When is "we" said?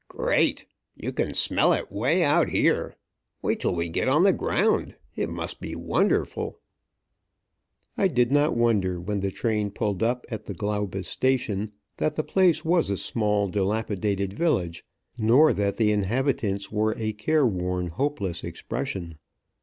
3.75-3.87